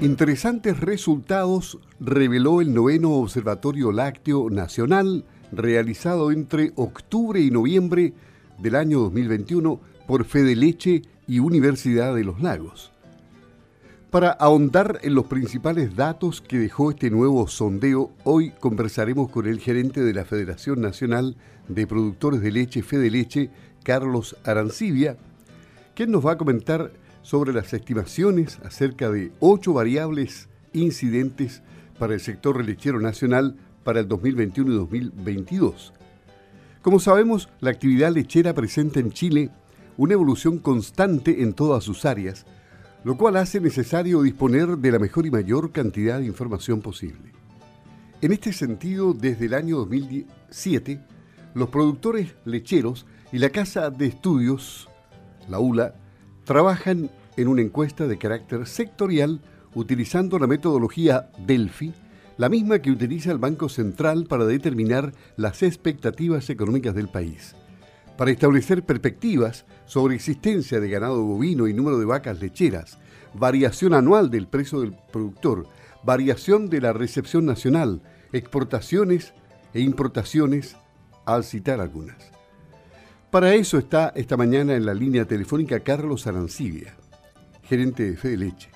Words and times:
Interesantes 0.00 0.78
resultados 0.78 1.80
reveló 1.98 2.60
el 2.60 2.72
noveno 2.72 3.14
Observatorio 3.14 3.90
Lácteo 3.90 4.48
Nacional 4.48 5.24
realizado 5.50 6.30
entre 6.30 6.70
octubre 6.76 7.40
y 7.40 7.50
noviembre 7.50 8.12
del 8.60 8.76
año 8.76 9.00
2021 9.00 9.80
por 10.06 10.24
Fede 10.24 10.54
Leche 10.54 11.02
y 11.26 11.40
Universidad 11.40 12.14
de 12.14 12.22
los 12.22 12.40
Lagos. 12.40 12.92
Para 14.10 14.30
ahondar 14.30 15.00
en 15.02 15.16
los 15.16 15.26
principales 15.26 15.96
datos 15.96 16.42
que 16.42 16.58
dejó 16.58 16.90
este 16.90 17.10
nuevo 17.10 17.48
sondeo, 17.48 18.12
hoy 18.22 18.52
conversaremos 18.60 19.30
con 19.30 19.48
el 19.48 19.58
gerente 19.58 20.00
de 20.00 20.14
la 20.14 20.24
Federación 20.24 20.80
Nacional 20.80 21.36
de 21.66 21.88
Productores 21.88 22.40
de 22.40 22.52
Leche, 22.52 22.84
Fede 22.84 23.10
Leche, 23.10 23.50
Carlos 23.82 24.36
Arancibia, 24.44 25.16
quien 25.96 26.12
nos 26.12 26.24
va 26.24 26.32
a 26.32 26.38
comentar 26.38 26.92
sobre 27.22 27.52
las 27.52 27.72
estimaciones 27.72 28.58
acerca 28.64 29.10
de 29.10 29.32
ocho 29.40 29.72
variables 29.72 30.48
incidentes 30.72 31.62
para 31.98 32.14
el 32.14 32.20
sector 32.20 32.64
lechero 32.64 33.00
nacional 33.00 33.56
para 33.84 34.00
el 34.00 34.08
2021 34.08 34.72
y 34.72 34.76
2022. 34.76 35.92
Como 36.82 37.00
sabemos, 37.00 37.48
la 37.60 37.70
actividad 37.70 38.12
lechera 38.12 38.54
presenta 38.54 39.00
en 39.00 39.12
Chile 39.12 39.50
una 39.96 40.14
evolución 40.14 40.58
constante 40.58 41.42
en 41.42 41.52
todas 41.52 41.84
sus 41.84 42.04
áreas, 42.04 42.46
lo 43.04 43.16
cual 43.16 43.36
hace 43.36 43.60
necesario 43.60 44.22
disponer 44.22 44.78
de 44.78 44.92
la 44.92 44.98
mejor 44.98 45.26
y 45.26 45.30
mayor 45.30 45.72
cantidad 45.72 46.18
de 46.18 46.26
información 46.26 46.80
posible. 46.80 47.32
En 48.20 48.32
este 48.32 48.52
sentido, 48.52 49.12
desde 49.12 49.46
el 49.46 49.54
año 49.54 49.76
2007, 49.78 51.00
los 51.54 51.68
productores 51.68 52.34
lecheros 52.44 53.06
y 53.32 53.38
la 53.38 53.50
Casa 53.50 53.90
de 53.90 54.06
Estudios, 54.06 54.88
la 55.48 55.58
ULA, 55.60 55.94
trabajan 56.48 57.10
en 57.36 57.46
una 57.46 57.60
encuesta 57.60 58.06
de 58.06 58.16
carácter 58.16 58.66
sectorial 58.66 59.42
utilizando 59.74 60.38
la 60.38 60.46
metodología 60.46 61.28
Delphi, 61.46 61.92
la 62.38 62.48
misma 62.48 62.78
que 62.78 62.90
utiliza 62.90 63.30
el 63.30 63.36
Banco 63.36 63.68
Central 63.68 64.24
para 64.24 64.46
determinar 64.46 65.12
las 65.36 65.62
expectativas 65.62 66.48
económicas 66.48 66.94
del 66.94 67.08
país. 67.08 67.54
Para 68.16 68.30
establecer 68.30 68.82
perspectivas 68.82 69.66
sobre 69.84 70.14
existencia 70.14 70.80
de 70.80 70.88
ganado 70.88 71.22
bovino 71.22 71.68
y 71.68 71.74
número 71.74 71.98
de 71.98 72.06
vacas 72.06 72.40
lecheras, 72.40 72.98
variación 73.34 73.92
anual 73.92 74.30
del 74.30 74.46
precio 74.46 74.80
del 74.80 74.96
productor, 75.12 75.66
variación 76.02 76.70
de 76.70 76.80
la 76.80 76.94
recepción 76.94 77.44
nacional, 77.44 78.00
exportaciones 78.32 79.34
e 79.74 79.80
importaciones, 79.80 80.78
al 81.26 81.44
citar 81.44 81.78
algunas. 81.82 82.37
Para 83.30 83.54
eso 83.54 83.78
está 83.78 84.12
esta 84.14 84.36
mañana 84.36 84.74
en 84.74 84.86
la 84.86 84.94
línea 84.94 85.24
telefónica 85.24 85.80
Carlos 85.80 86.26
Arancibia, 86.26 86.94
gerente 87.62 88.10
de 88.10 88.16
Fede 88.16 88.36
Leche. 88.38 88.70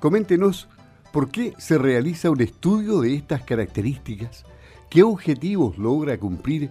Coméntenos 0.00 0.68
¿Por 1.12 1.28
qué 1.30 1.54
se 1.58 1.76
realiza 1.76 2.30
un 2.30 2.40
estudio 2.40 3.00
de 3.00 3.16
estas 3.16 3.42
características? 3.42 4.44
¿Qué 4.88 5.02
objetivos 5.02 5.76
logra 5.76 6.18
cumplir 6.18 6.70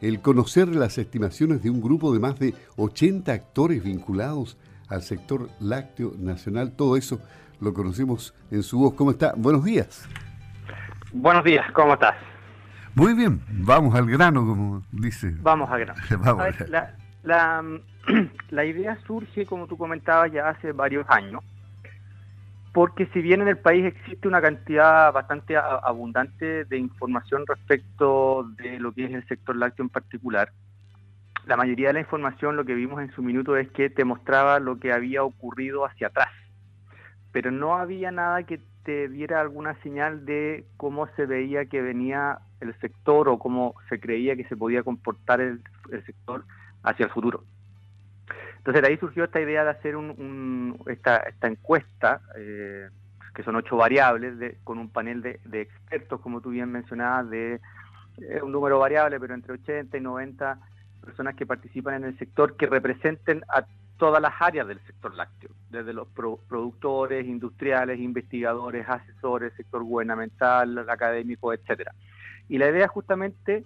el 0.00 0.20
conocer 0.20 0.68
las 0.68 0.98
estimaciones 0.98 1.64
de 1.64 1.70
un 1.70 1.80
grupo 1.80 2.12
de 2.12 2.20
más 2.20 2.38
de 2.38 2.54
80 2.76 3.32
actores 3.32 3.82
vinculados 3.82 4.56
al 4.88 5.02
sector 5.02 5.48
lácteo 5.58 6.12
nacional? 6.16 6.72
Todo 6.76 6.96
eso 6.96 7.18
lo 7.60 7.74
conocemos 7.74 8.34
en 8.52 8.62
su 8.62 8.78
voz. 8.78 8.94
¿Cómo 8.94 9.10
está? 9.10 9.34
Buenos 9.36 9.64
días. 9.64 10.08
Buenos 11.12 11.42
días, 11.42 11.66
¿cómo 11.72 11.94
estás? 11.94 12.14
Muy 12.94 13.14
bien, 13.14 13.40
vamos 13.48 13.94
al 13.94 14.06
grano, 14.06 14.46
como 14.46 14.82
dice. 14.92 15.34
Vamos 15.40 15.70
al 15.70 15.80
grano. 15.80 16.00
vamos. 16.20 16.68
la, 16.68 16.94
la, 17.22 17.64
la 18.50 18.64
idea 18.64 18.98
surge, 19.06 19.46
como 19.46 19.66
tú 19.66 19.76
comentabas, 19.76 20.30
ya 20.32 20.48
hace 20.48 20.72
varios 20.72 21.08
años 21.08 21.42
porque 22.72 23.06
si 23.12 23.20
bien 23.20 23.42
en 23.42 23.48
el 23.48 23.58
país 23.58 23.84
existe 23.84 24.26
una 24.26 24.40
cantidad 24.40 25.12
bastante 25.12 25.56
abundante 25.56 26.64
de 26.64 26.78
información 26.78 27.44
respecto 27.46 28.44
de 28.56 28.80
lo 28.80 28.92
que 28.92 29.04
es 29.04 29.12
el 29.12 29.26
sector 29.28 29.56
lácteo 29.56 29.84
en 29.84 29.90
particular, 29.90 30.52
la 31.46 31.56
mayoría 31.56 31.88
de 31.88 31.94
la 31.94 32.00
información 32.00 32.56
lo 32.56 32.64
que 32.64 32.74
vimos 32.74 33.02
en 33.02 33.12
su 33.12 33.22
minuto 33.22 33.56
es 33.56 33.70
que 33.72 33.90
te 33.90 34.04
mostraba 34.04 34.58
lo 34.58 34.78
que 34.78 34.92
había 34.92 35.22
ocurrido 35.22 35.84
hacia 35.84 36.06
atrás, 36.06 36.30
pero 37.30 37.50
no 37.50 37.76
había 37.76 38.10
nada 38.10 38.44
que 38.44 38.60
te 38.84 39.08
diera 39.08 39.40
alguna 39.40 39.74
señal 39.82 40.24
de 40.24 40.64
cómo 40.78 41.08
se 41.14 41.26
veía 41.26 41.66
que 41.66 41.82
venía 41.82 42.38
el 42.62 42.78
sector 42.80 43.28
o 43.28 43.38
cómo 43.38 43.74
se 43.88 44.00
creía 44.00 44.36
que 44.36 44.44
se 44.44 44.56
podía 44.56 44.82
comportar 44.82 45.40
el, 45.40 45.60
el 45.90 46.04
sector 46.04 46.44
hacia 46.82 47.04
el 47.04 47.10
futuro. 47.10 47.44
Entonces 48.62 48.82
de 48.82 48.88
ahí 48.88 48.96
surgió 48.98 49.24
esta 49.24 49.40
idea 49.40 49.64
de 49.64 49.70
hacer 49.70 49.96
esta, 50.86 51.16
esta, 51.16 51.48
encuesta, 51.48 52.20
eh, 52.36 52.88
que 53.34 53.42
son 53.42 53.56
ocho 53.56 53.76
variables, 53.76 54.38
de, 54.38 54.58
con 54.62 54.78
un 54.78 54.88
panel 54.88 55.20
de, 55.20 55.60
expertos, 55.60 56.20
como 56.20 56.40
tú 56.40 56.50
bien 56.50 56.70
mencionabas, 56.70 57.28
de 57.28 57.54
eh, 58.18 58.40
un 58.40 58.52
número 58.52 58.78
variable, 58.78 59.18
pero 59.18 59.34
entre 59.34 59.54
80 59.54 59.96
y 59.96 60.00
90 60.00 60.58
personas 61.04 61.34
que 61.34 61.44
participan 61.44 61.94
en 61.94 62.04
el 62.04 62.18
sector 62.18 62.56
que 62.56 62.66
representen 62.66 63.42
a 63.48 63.66
todas 63.96 64.22
las 64.22 64.34
áreas 64.40 64.68
del 64.68 64.78
sector 64.86 65.12
lácteo, 65.12 65.50
desde 65.68 65.92
los 65.92 66.06
productores, 66.08 67.26
industriales, 67.26 67.98
investigadores, 67.98 68.88
asesores, 68.88 69.52
sector 69.54 69.82
gubernamental, 69.82 70.88
académico, 70.88 71.52
etcétera. 71.52 71.92
Y 72.52 72.58
la 72.58 72.68
idea 72.68 72.84
es 72.84 72.90
justamente 72.90 73.64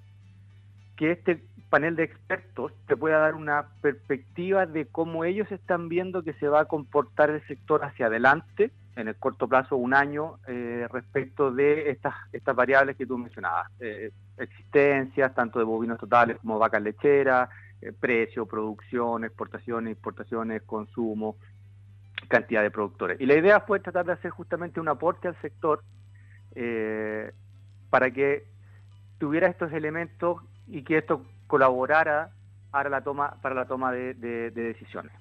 que 0.94 1.10
este 1.10 1.42
panel 1.70 1.96
de 1.96 2.04
expertos 2.04 2.72
te 2.86 2.96
pueda 2.96 3.18
dar 3.18 3.34
una 3.34 3.66
perspectiva 3.80 4.64
de 4.64 4.86
cómo 4.86 5.24
ellos 5.24 5.50
están 5.50 5.88
viendo 5.88 6.22
que 6.22 6.34
se 6.34 6.46
va 6.46 6.60
a 6.60 6.64
comportar 6.66 7.30
el 7.30 7.44
sector 7.48 7.84
hacia 7.84 8.06
adelante, 8.06 8.70
en 8.94 9.08
el 9.08 9.16
corto 9.16 9.48
plazo, 9.48 9.74
un 9.74 9.92
año, 9.92 10.38
eh, 10.46 10.86
respecto 10.88 11.50
de 11.50 11.90
estas, 11.90 12.14
estas 12.32 12.54
variables 12.54 12.96
que 12.96 13.06
tú 13.06 13.18
mencionabas. 13.18 13.72
Eh, 13.80 14.12
existencias, 14.38 15.34
tanto 15.34 15.58
de 15.58 15.64
bovinos 15.64 15.98
totales 15.98 16.36
como 16.38 16.56
vacas 16.60 16.80
lecheras, 16.80 17.50
eh, 17.82 17.92
precio, 17.92 18.46
producción, 18.46 19.24
exportaciones, 19.24 19.96
importaciones, 19.96 20.62
consumo, 20.62 21.34
cantidad 22.28 22.62
de 22.62 22.70
productores. 22.70 23.20
Y 23.20 23.26
la 23.26 23.34
idea 23.34 23.58
fue 23.62 23.80
tratar 23.80 24.06
de 24.06 24.12
hacer 24.12 24.30
justamente 24.30 24.78
un 24.78 24.86
aporte 24.86 25.26
al 25.26 25.40
sector 25.40 25.82
para 27.90 28.10
que 28.10 28.55
tuviera 29.18 29.48
estos 29.48 29.72
elementos 29.72 30.42
y 30.66 30.82
que 30.82 30.98
esto 30.98 31.24
colaborara 31.46 32.30
para 32.70 32.90
la 32.90 33.00
toma, 33.02 33.36
para 33.42 33.54
la 33.54 33.66
toma 33.66 33.92
de, 33.92 34.14
decisiones. 34.50 35.12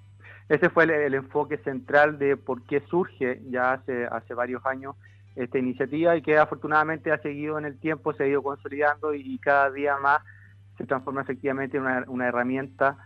Ese 0.50 0.70
fue 0.70 0.84
el, 0.84 1.14
enfoque 1.14 1.58
central 1.58 2.20
de 2.20 2.38
por 2.38 2.64
qué 2.64 2.82
surge 2.82 3.42
ya 3.50 3.74
hace, 3.74 4.06
hace 4.06 4.34
varios 4.34 4.66
años 4.66 4.96
esta 5.36 5.58
iniciativa 5.58 6.16
y 6.16 6.22
que 6.22 6.38
afortunadamente 6.38 7.12
ha 7.12 7.18
seguido 7.18 7.58
en 7.58 7.66
el 7.66 7.78
tiempo, 7.80 8.14
se 8.14 8.24
ha 8.24 8.28
ido 8.28 8.42
consolidando 8.42 9.14
y, 9.14 9.38
cada 9.40 9.70
día 9.72 9.98
más 9.98 10.22
se 10.78 10.86
transforma 10.86 11.22
efectivamente 11.22 11.78
en 11.78 11.84
una, 11.84 12.04
una, 12.08 12.28
herramienta, 12.28 12.98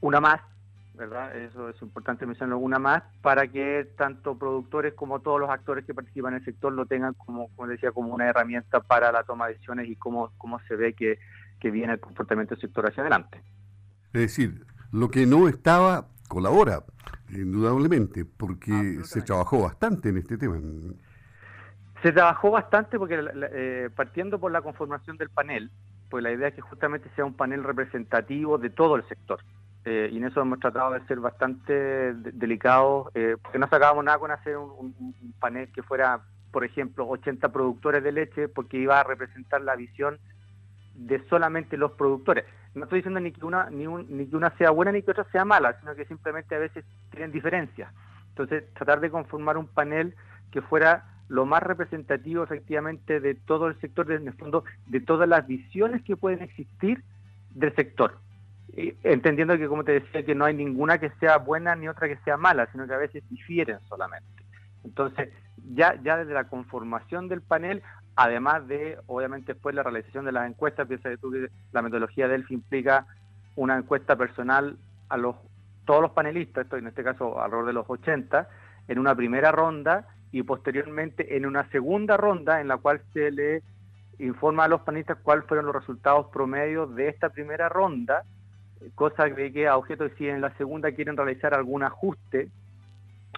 una 0.00 0.20
más, 0.20 0.40
¿verdad? 0.96 1.36
Eso 1.36 1.68
es 1.68 1.80
importante 1.82 2.26
mencionarlo, 2.26 2.58
una 2.58 2.78
más, 2.78 3.02
para 3.22 3.46
que 3.46 3.88
tanto 3.96 4.38
productores 4.38 4.94
como 4.94 5.20
todos 5.20 5.40
los 5.40 5.50
actores 5.50 5.84
que 5.84 5.94
participan 5.94 6.34
en 6.34 6.38
el 6.40 6.44
sector 6.44 6.72
lo 6.72 6.86
tengan 6.86 7.14
como, 7.14 7.48
como 7.54 7.68
decía, 7.68 7.92
como 7.92 8.14
una 8.14 8.26
herramienta 8.26 8.80
para 8.80 9.12
la 9.12 9.22
toma 9.24 9.46
de 9.46 9.54
decisiones 9.54 9.88
y 9.88 9.96
cómo, 9.96 10.32
cómo 10.38 10.58
se 10.68 10.76
ve 10.76 10.94
que 10.94 11.18
que 11.60 11.70
viene 11.70 11.94
el 11.94 12.00
comportamiento 12.00 12.54
del 12.54 12.60
sector 12.60 12.88
hacia 12.88 13.02
adelante. 13.02 13.42
Es 14.12 14.20
decir, 14.20 14.64
lo 14.92 15.10
que 15.10 15.26
no 15.26 15.48
estaba 15.48 16.08
colabora, 16.28 16.84
indudablemente, 17.28 18.24
porque 18.24 19.00
se 19.04 19.22
trabajó 19.22 19.62
bastante 19.62 20.08
en 20.08 20.18
este 20.18 20.38
tema. 20.38 20.58
Se 22.02 22.12
trabajó 22.12 22.50
bastante 22.50 22.98
porque 22.98 23.18
eh, 23.52 23.90
partiendo 23.94 24.38
por 24.38 24.52
la 24.52 24.62
conformación 24.62 25.16
del 25.16 25.30
panel, 25.30 25.70
pues 26.08 26.22
la 26.22 26.32
idea 26.32 26.48
es 26.48 26.54
que 26.54 26.60
justamente 26.60 27.10
sea 27.16 27.24
un 27.24 27.34
panel 27.34 27.64
representativo 27.64 28.58
de 28.58 28.70
todo 28.70 28.96
el 28.96 29.06
sector. 29.08 29.40
Eh, 29.88 30.10
y 30.12 30.16
en 30.16 30.24
eso 30.24 30.40
hemos 30.40 30.58
tratado 30.58 30.94
de 30.94 31.06
ser 31.06 31.20
bastante 31.20 32.12
delicados, 32.14 33.08
eh, 33.14 33.36
porque 33.40 33.60
no 33.60 33.68
sacábamos 33.68 34.04
nada 34.04 34.18
con 34.18 34.32
hacer 34.32 34.56
un, 34.56 34.92
un, 34.98 35.34
panel 35.38 35.70
que 35.70 35.84
fuera, 35.84 36.22
por 36.50 36.64
ejemplo, 36.64 37.06
80 37.08 37.52
productores 37.52 38.02
de 38.02 38.10
leche, 38.10 38.48
porque 38.48 38.78
iba 38.78 38.98
a 38.98 39.04
representar 39.04 39.60
la 39.60 39.76
visión 39.76 40.18
de 40.96 41.24
solamente 41.28 41.76
los 41.76 41.92
productores. 41.92 42.44
No 42.74 42.82
estoy 42.82 42.98
diciendo 42.98 43.20
ni 43.20 43.30
que 43.30 43.44
una 43.44 43.70
ni, 43.70 43.86
ni 43.86 44.26
que 44.26 44.34
una 44.34 44.50
sea 44.58 44.70
buena 44.70 44.90
ni 44.90 45.02
que 45.02 45.12
otra 45.12 45.24
sea 45.30 45.44
mala, 45.44 45.78
sino 45.78 45.94
que 45.94 46.04
simplemente 46.06 46.56
a 46.56 46.58
veces 46.58 46.84
tienen 47.10 47.30
diferencias. 47.30 47.92
Entonces, 48.30 48.64
tratar 48.74 48.98
de 48.98 49.10
conformar 49.10 49.56
un 49.56 49.68
panel 49.68 50.16
que 50.50 50.62
fuera 50.62 51.04
lo 51.28 51.46
más 51.46 51.62
representativo 51.62 52.42
efectivamente 52.42 53.20
de 53.20 53.36
todo 53.36 53.68
el 53.68 53.80
sector, 53.80 54.10
en 54.10 54.26
el 54.26 54.34
fondo, 54.34 54.64
de 54.86 55.00
todas 55.00 55.28
las 55.28 55.46
visiones 55.46 56.02
que 56.02 56.16
pueden 56.16 56.42
existir 56.42 57.04
del 57.54 57.72
sector. 57.76 58.18
Entendiendo 58.72 59.56
que, 59.56 59.68
como 59.68 59.84
te 59.84 60.00
decía, 60.00 60.24
que 60.24 60.34
no 60.34 60.44
hay 60.44 60.54
ninguna 60.54 60.98
que 60.98 61.10
sea 61.20 61.38
buena 61.38 61.74
ni 61.74 61.88
otra 61.88 62.08
que 62.08 62.18
sea 62.24 62.36
mala, 62.36 62.68
sino 62.72 62.86
que 62.86 62.94
a 62.94 62.98
veces 62.98 63.22
difieren 63.30 63.78
solamente. 63.88 64.44
Entonces, 64.84 65.30
ya, 65.74 66.00
ya 66.02 66.18
desde 66.18 66.34
la 66.34 66.44
conformación 66.44 67.28
del 67.28 67.42
panel 67.42 67.82
además 68.16 68.66
de, 68.66 68.98
obviamente, 69.06 69.52
después 69.52 69.74
la 69.74 69.82
realización 69.82 70.24
de 70.24 70.32
las 70.32 70.48
encuestas, 70.48 70.88
piensa 70.88 71.10
que 71.10 71.18
tú 71.18 71.30
que 71.30 71.50
la 71.72 71.82
metodología 71.82 72.26
Delphi 72.26 72.54
implica 72.54 73.06
una 73.54 73.76
encuesta 73.76 74.16
personal 74.16 74.76
a 75.08 75.16
los 75.16 75.36
todos 75.84 76.02
los 76.02 76.10
panelistas, 76.10 76.64
esto 76.64 76.76
en 76.76 76.88
este 76.88 77.04
caso 77.04 77.40
alrededor 77.40 77.66
de 77.66 77.72
los 77.74 77.88
80, 77.88 78.48
en 78.88 78.98
una 78.98 79.14
primera 79.14 79.52
ronda 79.52 80.08
y 80.32 80.42
posteriormente 80.42 81.36
en 81.36 81.46
una 81.46 81.70
segunda 81.70 82.16
ronda 82.16 82.60
en 82.60 82.66
la 82.66 82.78
cual 82.78 83.02
se 83.12 83.30
le 83.30 83.62
informa 84.18 84.64
a 84.64 84.68
los 84.68 84.80
panelistas 84.80 85.18
cuáles 85.22 85.44
fueron 85.44 85.66
los 85.66 85.76
resultados 85.76 86.26
promedios 86.32 86.92
de 86.96 87.08
esta 87.08 87.28
primera 87.28 87.68
ronda, 87.68 88.24
cosa 88.94 89.24
de 89.24 89.52
que 89.52 89.68
a 89.68 89.76
objeto 89.76 90.04
de 90.04 90.14
si 90.16 90.28
en 90.28 90.40
la 90.40 90.56
segunda 90.56 90.92
quieren 90.92 91.16
realizar 91.16 91.54
algún 91.54 91.82
ajuste 91.82 92.48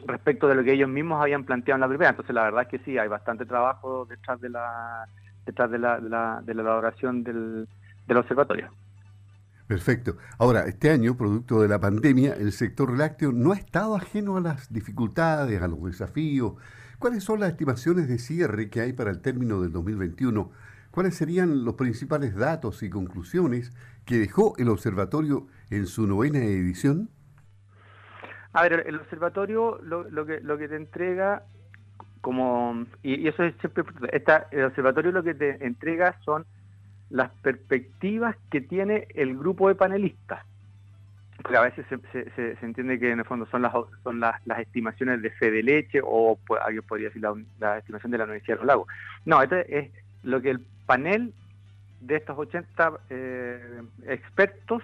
respecto 0.06 0.48
de 0.48 0.54
lo 0.54 0.64
que 0.64 0.72
ellos 0.72 0.88
mismos 0.88 1.20
habían 1.20 1.44
planteado 1.44 1.76
en 1.76 1.80
la 1.80 1.88
primera. 1.88 2.10
Entonces 2.10 2.34
la 2.34 2.44
verdad 2.44 2.62
es 2.62 2.68
que 2.68 2.78
sí, 2.84 2.98
hay 2.98 3.08
bastante 3.08 3.46
trabajo 3.46 4.06
detrás 4.06 4.40
de 4.40 4.50
la 4.50 5.06
detrás 5.46 5.70
de 5.70 5.78
la, 5.78 5.98
de 5.98 6.08
la, 6.10 6.42
de 6.44 6.54
la 6.54 6.62
elaboración 6.62 7.24
del, 7.24 7.66
del 8.06 8.16
observatorio. 8.16 8.70
Perfecto. 9.66 10.16
Ahora, 10.38 10.64
este 10.64 10.90
año, 10.90 11.16
producto 11.16 11.60
de 11.60 11.68
la 11.68 11.78
pandemia, 11.78 12.34
el 12.34 12.52
sector 12.52 12.96
lácteo 12.96 13.32
no 13.32 13.52
ha 13.52 13.56
estado 13.56 13.96
ajeno 13.96 14.36
a 14.36 14.40
las 14.40 14.72
dificultades, 14.72 15.60
a 15.60 15.68
los 15.68 15.82
desafíos. 15.84 16.54
¿Cuáles 16.98 17.22
son 17.22 17.40
las 17.40 17.50
estimaciones 17.50 18.08
de 18.08 18.18
cierre 18.18 18.70
que 18.70 18.80
hay 18.80 18.92
para 18.92 19.10
el 19.10 19.20
término 19.20 19.60
del 19.60 19.72
2021? 19.72 20.50
¿Cuáles 20.98 21.14
serían 21.14 21.64
los 21.64 21.74
principales 21.74 22.34
datos 22.34 22.82
y 22.82 22.90
conclusiones 22.90 23.70
que 24.04 24.16
dejó 24.16 24.54
el 24.58 24.68
observatorio 24.68 25.46
en 25.70 25.86
su 25.86 26.08
novena 26.08 26.40
edición? 26.40 27.08
A 28.52 28.62
ver, 28.62 28.82
el 28.84 28.96
observatorio 28.96 29.78
lo, 29.80 30.26
que, 30.26 30.40
lo 30.40 30.58
que 30.58 30.66
te 30.66 30.74
entrega, 30.74 31.44
como 32.20 32.84
y, 33.04 33.28
eso 33.28 33.44
es 33.44 33.54
siempre, 33.60 33.84
el 34.50 34.64
observatorio 34.64 35.12
lo 35.12 35.22
que 35.22 35.34
te 35.34 35.64
entrega 35.64 36.18
son 36.24 36.44
las 37.10 37.30
perspectivas 37.42 38.34
que 38.50 38.60
tiene 38.60 39.06
el 39.14 39.38
grupo 39.38 39.68
de 39.68 39.76
panelistas. 39.76 40.44
Porque 41.40 41.58
a 41.58 41.60
veces 41.60 41.86
se, 42.10 42.28
se, 42.32 42.66
entiende 42.66 42.98
que 42.98 43.12
en 43.12 43.20
el 43.20 43.24
fondo 43.24 43.46
son 43.46 43.62
las 43.62 43.72
son 44.02 44.18
las, 44.18 44.34
estimaciones 44.58 45.22
de 45.22 45.30
fe 45.30 45.52
de 45.52 45.62
leche 45.62 46.00
o 46.02 46.36
pues, 46.44 46.60
alguien 46.60 46.82
podría 46.82 47.06
decir 47.06 47.22
la, 47.60 47.78
estimación 47.78 48.10
de 48.10 48.18
la 48.18 48.24
Universidad 48.24 48.56
de 48.56 48.62
los 48.62 48.66
Lagos. 48.66 48.88
No, 49.24 49.40
esto 49.40 49.54
es 49.54 49.92
lo 50.22 50.40
que 50.40 50.50
el 50.50 50.60
panel 50.86 51.32
de 52.00 52.16
estos 52.16 52.38
80 52.38 52.92
eh, 53.10 53.82
expertos 54.06 54.82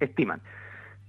estiman. 0.00 0.40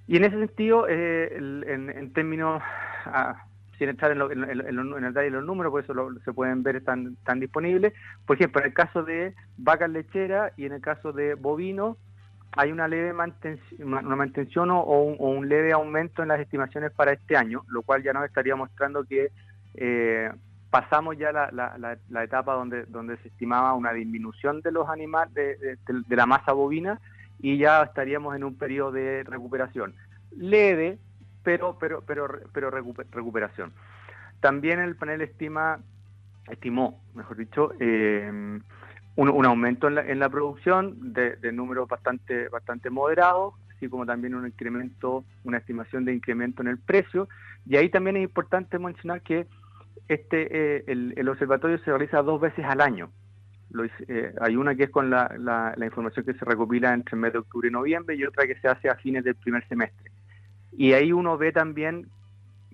Y 0.07 0.17
en 0.17 0.25
ese 0.25 0.39
sentido, 0.39 0.87
eh, 0.89 1.35
en, 1.37 2.13
términos, 2.13 2.61
ah, 3.05 3.45
sin 3.77 3.89
entrar 3.89 4.11
en, 4.11 4.19
el 4.19 5.01
detalle 5.01 5.25
de 5.25 5.29
los 5.29 5.45
números, 5.45 5.71
por 5.71 5.83
eso 5.83 5.93
se 6.25 6.33
pueden 6.33 6.63
ver, 6.63 6.77
están, 6.77 7.15
están 7.19 7.39
disponibles. 7.39 7.93
Por 8.25 8.35
ejemplo, 8.35 8.61
en 8.61 8.67
el 8.67 8.73
caso 8.73 9.03
de 9.03 9.35
vacas 9.57 9.89
lecheras 9.89 10.51
y 10.57 10.65
en 10.65 10.73
el 10.73 10.81
caso 10.81 11.13
de 11.13 11.35
bovino, 11.35 11.97
hay 12.53 12.71
una 12.71 12.87
leve 12.87 13.13
mantención, 13.13 13.93
una 13.93 14.15
mantención 14.15 14.71
o, 14.71 14.81
un, 14.81 15.47
leve 15.47 15.71
aumento 15.71 16.23
en 16.23 16.29
las 16.29 16.39
estimaciones 16.39 16.91
para 16.91 17.13
este 17.13 17.37
año, 17.37 17.63
lo 17.67 17.83
cual 17.83 18.01
ya 18.01 18.11
nos 18.11 18.25
estaría 18.25 18.55
mostrando 18.55 19.03
que 19.03 19.31
eh, 19.75 20.31
pasamos 20.69 21.17
ya 21.17 21.31
la, 21.31 21.49
la, 21.51 22.23
etapa 22.23 22.53
donde, 22.53 22.85
donde 22.85 23.17
se 23.17 23.29
estimaba 23.29 23.73
una 23.73 23.91
disminución 23.91 24.61
de 24.61 24.71
los 24.71 24.87
animales, 24.87 25.33
de, 25.33 25.77
de 25.85 26.15
la 26.15 26.25
masa 26.25 26.53
bovina, 26.53 26.99
y 27.39 27.57
ya 27.57 27.83
estaríamos 27.83 28.35
en 28.35 28.43
un 28.43 28.57
periodo 28.57 28.91
de 28.91 29.23
recuperación. 29.23 29.95
Leve, 30.35 30.99
pero, 31.43 31.77
pero, 31.79 32.01
pero, 32.05 32.27
pero 32.53 32.69
recuperación. 32.69 33.71
También 34.39 34.79
el 34.79 34.95
panel 34.95 35.21
estima, 35.21 35.79
estimó, 36.49 37.01
mejor 37.13 37.37
dicho, 37.37 37.71
eh, 37.79 38.59
un, 39.15 39.45
aumento 39.45 39.87
en 39.87 39.95
la, 39.95 40.01
en 40.01 40.19
la 40.19 40.29
producción 40.29 41.13
de, 41.13 41.51
números 41.51 41.87
bastante, 41.87 42.47
bastante 42.49 42.89
moderados, 42.89 43.53
así 43.75 43.89
como 43.89 44.05
también 44.05 44.35
un 44.35 44.45
incremento, 44.45 45.25
una 45.43 45.57
estimación 45.57 46.05
de 46.05 46.13
incremento 46.13 46.61
en 46.61 46.69
el 46.69 46.77
precio. 46.77 47.27
Y 47.65 47.75
ahí 47.75 47.89
también 47.89 48.17
es 48.17 48.23
importante 48.23 48.79
mencionar 48.79 49.21
que 49.21 49.47
este 50.07 50.77
eh, 50.77 50.83
el, 50.87 51.29
observatorio 51.29 51.77
se 51.79 51.91
realiza 51.91 52.21
dos 52.21 52.41
veces 52.41 52.65
al 52.65 52.81
año. 52.81 53.11
Eh, 54.07 54.33
hay 54.41 54.55
una 54.55 54.73
que 54.73 54.85
es 54.85 54.89
con 54.89 55.09
la, 55.09 55.35
la, 55.37 55.85
información 55.85 56.25
que 56.25 56.33
se 56.33 56.43
recopila 56.43 56.93
entre 56.93 57.15
el 57.15 57.21
mes 57.21 57.33
de 57.33 57.39
octubre 57.39 57.67
y 57.67 57.71
noviembre 57.71 58.15
y 58.15 58.23
otra 58.23 58.47
que 58.47 58.55
se 58.55 58.67
hace 58.67 58.89
a 58.89 58.95
fines 58.95 59.23
del 59.23 59.35
primer 59.35 59.67
semestre. 59.67 60.11
Y 60.75 60.93
ahí 60.93 61.11
uno 61.11 61.37
ve 61.37 61.51
también 61.51 62.07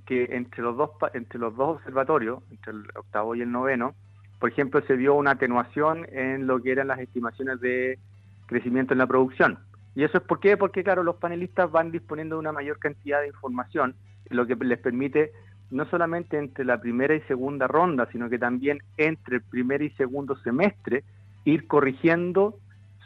que 0.06 0.30
entre 0.32 0.62
los 0.62 0.78
dos 0.78 0.92
entre 1.14 1.40
los 1.40 1.56
dos 1.56 1.78
observatorios, 1.78 2.44
entre 2.52 2.72
el 2.72 2.86
octavo 2.96 3.36
y 3.36 3.42
el 3.42 3.52
noveno, 3.52 3.94
por 4.40 4.50
ejemplo, 4.50 4.82
se 4.86 4.96
vio 4.96 5.16
una 5.16 5.32
atenuación 5.32 6.06
en 6.12 6.48
lo 6.48 6.62
que 6.62 6.72
eran 6.72 6.88
las 6.88 7.00
estimaciones 7.00 7.60
de 7.62 7.98
crecimiento 8.46 8.94
en 8.94 9.00
la 9.00 9.08
producción. 9.08 9.60
¿Y 9.96 10.04
eso 10.04 10.18
es 10.18 10.24
por? 10.24 10.40
Porque, 10.60 10.84
claro, 10.84 11.04
los 11.04 11.16
panelistas 11.16 11.72
van 11.72 11.92
disponiendo 11.92 12.36
de 12.36 12.42
una 12.42 12.52
mayor 12.52 12.78
cantidad 12.80 13.22
de 13.22 13.28
información, 13.28 13.96
lo 14.30 14.46
que 14.46 14.56
les 14.56 14.80
permite 14.80 15.32
no 15.72 15.86
solamente 15.86 16.38
entre 16.38 16.66
la 16.66 16.80
primera 16.80 17.16
y 17.16 17.22
segunda 17.22 17.68
ronda, 17.68 18.08
sino 18.12 18.30
que 18.30 18.38
también 18.38 18.80
entre 18.98 19.38
el 19.38 19.42
primer 19.42 19.82
y 19.82 19.90
segundo 19.92 20.36
semestre 20.38 21.04
ir 21.44 21.68
corrigiendo 21.68 22.58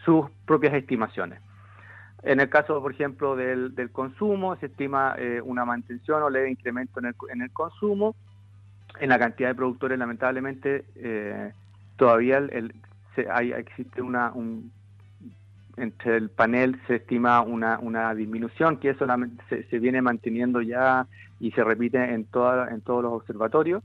sus 0.06 0.30
propias 0.46 0.74
estimaciones. 0.74 1.42
En 2.24 2.40
el 2.40 2.50
caso, 2.50 2.82
por 2.82 2.92
ejemplo, 2.92 3.36
del, 3.36 3.74
consumo, 3.92 4.56
se 4.58 4.66
estima 4.66 5.16
eh, 5.18 5.42
una 5.42 5.64
mantención 5.64 6.22
o 6.22 6.30
leve 6.30 6.52
incremento 6.52 7.00
en 7.00 7.08
el, 7.08 7.16
en 7.32 7.42
el 7.42 7.52
consumo, 7.52 8.16
en 9.00 9.10
la 9.10 9.20
cantidad 9.20 9.50
de 9.50 9.56
productores, 9.56 9.98
lamentablemente, 9.98 10.84
eh, 10.96 11.54
todavía 11.96 12.38
el, 12.38 12.74
hay, 13.32 13.52
existe 13.54 14.02
una, 14.02 14.32
un, 14.32 14.72
entre 15.78 16.18
el 16.18 16.30
panel 16.30 16.80
se 16.88 16.96
estima 16.96 17.42
una, 17.42 17.80
una 17.80 18.14
disminución 18.14 18.78
que 18.78 18.94
solamente 18.96 19.44
se, 19.50 19.64
se, 19.64 19.80
viene 19.80 20.02
manteniendo 20.02 20.62
ya 20.62 21.08
y 21.40 21.52
se 21.52 21.64
repite 21.64 22.14
en, 22.14 22.26
toda, 22.26 22.70
en 22.70 22.82
todos 22.82 23.04
los 23.04 23.14
observatorios 23.14 23.84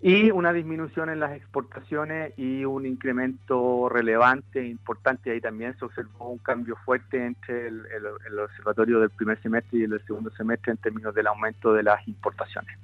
y 0.00 0.30
una 0.30 0.52
disminución 0.52 1.08
en 1.08 1.20
las 1.20 1.32
exportaciones 1.32 2.32
y 2.36 2.64
un 2.64 2.84
incremento 2.86 3.88
relevante 3.88 4.66
importante. 4.66 5.30
Ahí 5.30 5.40
también 5.40 5.76
se 5.78 5.84
observó 5.84 6.30
un 6.30 6.38
cambio 6.38 6.76
fuerte 6.84 7.24
entre 7.24 7.68
el, 7.68 7.82
el 8.26 8.38
observatorio 8.38 9.00
del 9.00 9.10
primer 9.10 9.40
semestre 9.42 9.78
y 9.78 9.82
el 9.84 10.00
segundo 10.06 10.30
semestre 10.30 10.72
en 10.72 10.78
términos 10.78 11.14
del 11.14 11.26
aumento 11.26 11.72
de 11.72 11.82
las 11.82 12.06
importaciones. 12.06 12.78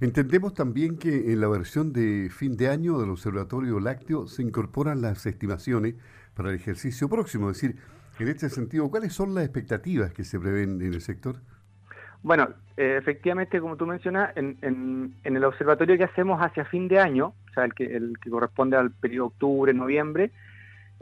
Entendemos 0.00 0.54
también 0.54 0.98
que 0.98 1.32
en 1.32 1.40
la 1.40 1.48
versión 1.48 1.92
de 1.92 2.28
fin 2.30 2.56
de 2.56 2.68
año 2.68 2.98
del 2.98 3.10
Observatorio 3.10 3.80
Lácteo 3.80 4.26
se 4.26 4.42
incorporan 4.42 5.00
las 5.00 5.24
estimaciones 5.26 5.94
para 6.34 6.50
el 6.50 6.56
ejercicio 6.56 7.08
próximo. 7.08 7.50
Es 7.50 7.60
decir, 7.60 7.76
en 8.18 8.28
este 8.28 8.48
sentido, 8.48 8.90
¿cuáles 8.90 9.12
son 9.12 9.34
las 9.34 9.44
expectativas 9.44 10.12
que 10.12 10.24
se 10.24 10.38
prevén 10.38 10.80
en 10.82 10.94
el 10.94 11.00
sector? 11.00 11.40
Bueno, 12.24 12.48
eh, 12.78 12.96
efectivamente, 12.98 13.60
como 13.60 13.76
tú 13.76 13.86
mencionas, 13.86 14.34
en, 14.34 14.56
en, 14.62 15.36
el 15.36 15.44
observatorio 15.44 15.98
que 15.98 16.04
hacemos 16.04 16.40
hacia 16.40 16.64
fin 16.64 16.88
de 16.88 16.98
año, 16.98 17.34
o 17.50 17.52
sea, 17.52 17.66
el 17.66 17.74
que, 17.74 17.84
el 17.84 18.18
que 18.18 18.30
corresponde 18.30 18.78
al 18.78 18.90
periodo 18.90 19.26
octubre-noviembre, 19.26 20.30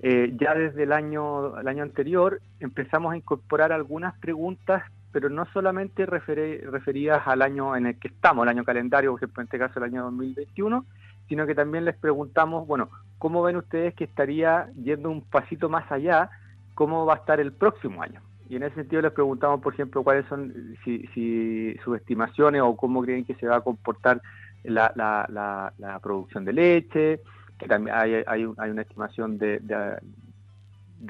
eh, 0.02 0.35
ya 0.37 0.52
desde 0.54 0.82
el 0.82 0.92
año, 0.92 1.56
el 1.61 1.68
año 1.68 1.85
anterior 1.85 2.40
empezamos 2.58 3.12
a 3.12 3.16
incorporar 3.16 3.73
algunas 3.73 4.18
preguntas 4.18 4.82
pero 5.12 5.28
no 5.28 5.44
solamente 5.52 6.06
referidas 6.06 7.23
al 7.26 7.42
año 7.42 7.76
en 7.76 7.87
el 7.87 7.99
que 7.99 8.08
estamos, 8.08 8.44
el 8.44 8.49
año 8.49 8.64
calendario, 8.64 9.11
por 9.11 9.18
ejemplo, 9.18 9.42
en 9.42 9.44
este 9.44 9.58
caso 9.58 9.78
el 9.78 9.85
año 9.85 10.04
2021, 10.04 10.87
sino 11.28 11.47
que 11.47 11.54
también 11.54 11.85
les 11.85 11.94
preguntamos, 11.97 12.66
bueno, 12.66 12.88
¿cómo 13.18 13.42
ven 13.42 13.56
ustedes 13.56 13.94
que 13.94 14.04
estaría 14.04 14.70
yendo 14.82 15.11
un 15.11 15.20
pasito 15.20 15.68
más 15.68 15.92
allá? 15.92 16.30
¿Cómo 16.75 17.04
va 17.04 17.12
a 17.12 17.16
estar 17.18 17.40
el 17.40 17.52
próximo 17.52 18.02
año? 18.02 18.23
Y 18.52 18.56
en 18.56 18.64
ese 18.64 18.75
sentido 18.75 19.00
les 19.00 19.12
preguntamos, 19.12 19.62
por 19.62 19.73
ejemplo, 19.73 20.02
cuáles 20.02 20.26
son 20.26 20.76
sus 20.85 21.97
estimaciones 21.97 22.61
o 22.61 22.76
cómo 22.76 23.00
creen 23.00 23.25
que 23.25 23.35
se 23.37 23.47
va 23.47 23.56
a 23.56 23.61
comportar 23.62 24.21
la, 24.62 25.73
producción 26.02 26.44
de 26.44 26.52
leche, 26.52 27.21
que 27.59 27.66
también 27.66 27.97
hay, 27.97 28.23
hay, 28.26 28.44
una 28.44 28.82
estimación 28.82 29.38
de, 29.38 29.99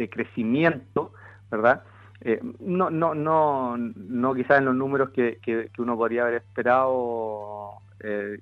crecimiento, 0.08 1.14
¿verdad? 1.50 1.82
Eh, 2.20 2.38
no, 2.61 2.90
no, 2.90 3.12
no, 3.12 4.34
quizás 4.37 4.58
en 4.58 4.66
los 4.66 4.76
números 4.76 5.11
que, 5.11 5.68
uno 5.78 5.96
podría 5.96 6.22
haber 6.22 6.34
esperado 6.34 7.72
eh, 8.04 8.38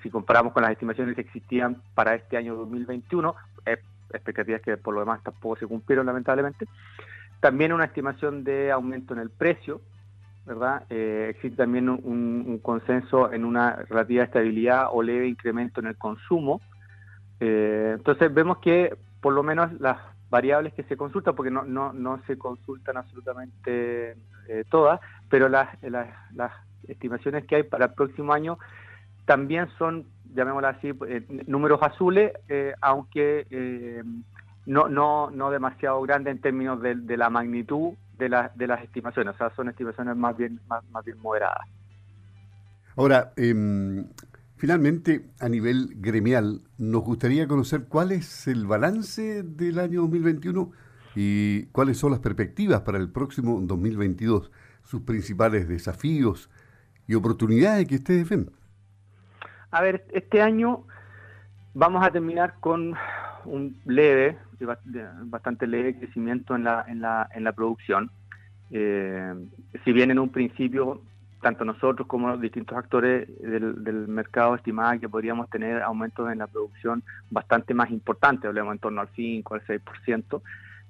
si 0.00 0.10
comparamos 0.10 0.52
con 0.52 0.62
las 0.62 0.70
estimaciones 0.70 1.16
que 1.16 1.22
existían 1.22 1.82
para 1.96 2.14
este 2.14 2.36
año 2.36 2.54
2021, 2.54 3.34
expectativas 4.12 4.62
que 4.62 4.76
por 4.76 4.94
lo 4.94 5.00
demás 5.00 5.24
tampoco 5.24 5.56
se 5.56 5.66
cumplieron 5.66 6.06
lamentablemente. 6.06 6.68
También 7.40 7.72
una 7.72 7.84
estimación 7.84 8.44
de 8.44 8.70
aumento 8.72 9.14
en 9.14 9.20
el 9.20 9.30
precio, 9.30 9.80
¿verdad? 10.46 10.84
Eh, 10.90 11.28
existe 11.30 11.56
también 11.56 11.88
un, 11.88 12.58
consenso 12.62 13.32
en 13.32 13.44
una 13.44 13.76
relativa 13.88 14.24
estabilidad 14.24 14.88
o 14.90 15.02
leve 15.02 15.26
incremento 15.28 15.80
en 15.80 15.86
el 15.86 15.96
consumo. 15.96 16.60
entonces 17.40 18.32
vemos 18.32 18.58
que 18.58 18.96
por 19.20 19.32
lo 19.32 19.42
menos 19.42 19.72
las 19.80 19.98
variables 20.34 20.74
que 20.74 20.82
se 20.82 20.96
consultan, 20.96 21.34
porque 21.34 21.50
no, 21.50 21.62
no, 21.62 21.92
no 21.92 22.20
se 22.26 22.36
consultan 22.36 22.96
absolutamente 22.96 24.16
eh, 24.48 24.64
todas, 24.68 25.00
pero 25.30 25.48
las, 25.48 25.68
estimaciones 26.88 27.46
que 27.46 27.56
hay 27.56 27.62
para 27.62 27.86
el 27.86 27.92
próximo 27.94 28.32
año 28.34 28.58
también 29.24 29.68
son, 29.78 30.06
llamémoslo 30.34 30.68
así, 30.68 30.92
eh, 31.08 31.24
números 31.46 31.80
azules, 31.82 32.32
eh, 32.48 32.74
aunque 32.82 33.46
no, 34.66 34.88
no, 34.88 35.30
no 35.30 35.50
demasiado 35.50 36.00
grandes 36.02 36.34
en 36.34 36.40
términos 36.40 36.80
de, 36.80 36.94
de 36.94 37.16
la 37.16 37.30
magnitud 37.30 37.94
de, 38.18 38.28
la, 38.28 38.52
de 38.54 38.66
las 38.66 38.82
estimaciones, 38.82 39.34
o 39.34 39.38
sea, 39.38 39.50
son 39.54 39.68
estimaciones 39.68 40.16
más 40.16 40.36
bien, 40.36 40.60
más, 40.68 40.84
más 40.90 41.04
bien 41.04 41.18
moderadas. 41.20 41.66
Ahora, 42.96 43.32
em, 43.36 44.06
Finalmente, 44.64 45.26
a 45.40 45.48
nivel 45.50 45.90
gremial, 45.96 46.62
nos 46.78 47.02
gustaría 47.02 47.46
conocer 47.46 47.84
cuál 47.86 48.12
es 48.12 48.46
el 48.46 48.66
balance 48.66 49.42
del 49.42 49.78
año 49.78 50.00
2021 50.00 50.72
y 51.16 51.66
cuáles 51.66 51.98
son 51.98 52.12
las 52.12 52.20
perspectivas 52.20 52.80
para 52.80 52.96
el 52.96 53.10
próximo 53.10 53.60
2022, 53.60 54.50
sus 54.82 55.02
principales 55.02 55.68
desafíos 55.68 56.48
y 57.06 57.14
oportunidades 57.14 57.86
que 57.86 57.96
ustedes 57.96 58.26
ven. 58.28 58.52
A 59.70 59.82
ver, 59.82 60.06
este 60.12 60.40
año 60.40 60.86
vamos 61.74 62.02
a 62.02 62.10
terminar 62.10 62.54
con 62.60 62.94
un 63.46 63.76
leve, 63.84 64.38
bastante 65.24 65.66
leve 65.66 65.98
crecimiento 65.98 66.54
en 66.54 66.64
la, 66.64 66.84
en 66.88 67.00
la, 67.00 67.28
en 67.34 67.44
la 67.44 67.52
producción. 67.52 68.10
Eh, 68.70 69.34
si 69.84 69.92
bien 69.92 70.10
en 70.10 70.18
un 70.18 70.30
principio 70.30 71.02
tanto 71.44 71.66
nosotros 71.66 72.08
como 72.08 72.28
los 72.28 72.40
distintos 72.40 72.76
actores 72.76 73.28
del, 73.38 74.08
mercado 74.08 74.54
estimaban 74.54 74.98
que 74.98 75.10
podríamos 75.10 75.50
tener 75.50 75.82
aumentos 75.82 76.32
en 76.32 76.38
la 76.38 76.46
producción 76.46 77.02
bastante 77.30 77.74
más 77.74 77.90
importantes, 77.90 78.48
hablamos 78.48 78.72
en 78.72 78.78
torno 78.78 79.02
al 79.02 79.10
5, 79.14 79.54
al 79.54 79.60
6%, 79.66 80.40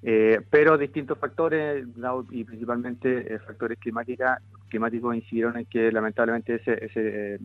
eh, 0.05 0.41
pero 0.49 0.79
distintos 0.79 1.19
factores 1.19 1.85
y 2.31 2.45
principalmente 2.45 3.35
eh, 3.35 3.39
factores 3.41 3.79
climática, 3.81 4.41
climáticos 4.69 5.17
incidieron 5.17 5.59
en 5.59 5.67
que 5.67 5.91
lamentablemente 5.91 6.55
ese, 6.55 6.85
ese, 6.85 7.41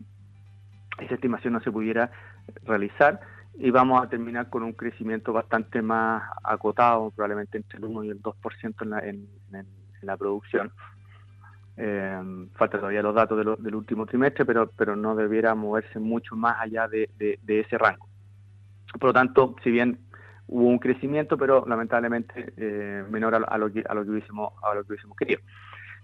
esa 1.00 1.14
estimación 1.14 1.54
no 1.54 1.60
se 1.60 1.72
pudiera 1.72 2.12
realizar 2.64 3.20
y 3.54 3.70
vamos 3.70 4.02
a 4.02 4.08
terminar 4.08 4.48
con 4.48 4.62
un 4.62 4.72
crecimiento 4.72 5.32
bastante 5.32 5.82
más 5.82 6.22
acotado, 6.42 7.10
probablemente 7.10 7.58
entre 7.58 7.78
el 7.78 7.84
1 7.84 8.04
y 8.04 8.08
el 8.10 8.22
2% 8.22 8.74
en 8.82 8.90
la, 8.90 8.98
en, 9.00 9.28
la 10.02 10.16
producción. 10.16 10.72
Eh, 11.76 12.46
falta 12.54 12.78
todavía 12.78 13.02
los 13.02 13.14
datos 13.14 13.38
del 13.62 13.74
último 13.74 14.06
trimestre, 14.06 14.44
pero, 14.44 14.70
pero 14.70 14.96
no 14.96 15.14
debiera 15.14 15.54
moverse 15.54 15.98
mucho 15.98 16.36
más 16.36 16.56
allá 16.60 16.88
de, 16.88 17.10
ese 17.46 17.78
rango. 17.78 18.08
Por 18.98 19.08
lo 19.08 19.12
tanto, 19.12 19.56
si 19.62 19.70
bien 19.70 19.98
hubo 20.46 20.66
un 20.66 20.78
crecimiento, 20.78 21.36
pero 21.36 21.64
lamentablemente 21.66 22.52
eh, 22.56 23.04
menor 23.10 23.34
a, 23.34 23.58
lo 23.58 23.72
que, 23.72 23.84
a, 23.88 23.94
lo 23.94 24.04
que 24.04 24.10
hubiésemos, 24.10 24.52
a 24.62 24.74
lo 24.74 24.84
que 24.84 24.92
hubiésemos 24.92 25.16
querido. 25.16 25.40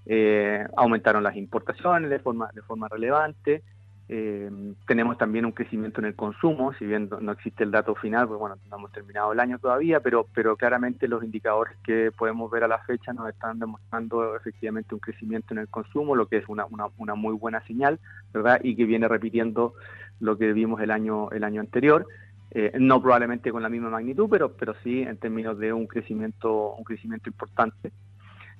Eh, 0.08 0.64
aumentaron 0.76 1.22
las 1.22 1.34
importaciones 1.34 2.10
de 2.10 2.20
forma, 2.20 2.48
de 2.54 2.62
forma 2.62 2.86
relevante, 2.88 3.62
eh, 4.08 4.48
tenemos 4.86 5.18
también 5.18 5.46
un 5.46 5.52
crecimiento 5.52 6.00
en 6.00 6.06
el 6.06 6.14
consumo, 6.14 6.72
si 6.74 6.86
bien 6.86 7.10
no 7.20 7.32
existe 7.32 7.64
el 7.64 7.72
dato 7.72 7.94
final, 7.96 8.28
pues 8.28 8.38
bueno, 8.38 8.56
no 8.70 8.76
hemos 8.76 8.92
terminado 8.92 9.32
el 9.32 9.40
año 9.40 9.58
todavía, 9.58 9.98
pero, 10.00 10.26
pero 10.32 10.56
claramente 10.56 11.08
los 11.08 11.24
indicadores 11.24 11.76
que 11.84 12.12
podemos 12.16 12.48
ver 12.50 12.64
a 12.64 12.68
la 12.68 12.78
fecha 12.78 13.12
nos 13.12 13.28
están 13.28 13.58
demostrando 13.58 14.36
efectivamente 14.36 14.94
un 14.94 15.00
crecimiento 15.00 15.54
en 15.54 15.58
el 15.58 15.68
consumo, 15.68 16.14
lo 16.14 16.26
que 16.26 16.36
es 16.36 16.48
una, 16.48 16.66
una, 16.66 16.86
una 16.98 17.14
muy 17.16 17.34
buena 17.34 17.60
señal, 17.66 17.98
¿verdad? 18.32 18.60
Y 18.62 18.76
que 18.76 18.84
viene 18.84 19.08
repitiendo 19.08 19.74
lo 20.20 20.38
que 20.38 20.52
vimos 20.52 20.80
el 20.80 20.92
año, 20.92 21.30
el 21.32 21.42
año 21.42 21.60
anterior. 21.60 22.06
Eh, 22.52 22.72
no 22.78 23.02
probablemente 23.02 23.50
con 23.50 23.62
la 23.62 23.68
misma 23.68 23.90
magnitud, 23.90 24.28
pero, 24.30 24.52
pero 24.52 24.74
sí 24.82 25.02
en 25.02 25.18
términos 25.18 25.58
de 25.58 25.72
un 25.72 25.86
crecimiento, 25.86 26.74
un 26.74 26.84
crecimiento 26.84 27.28
importante. 27.28 27.90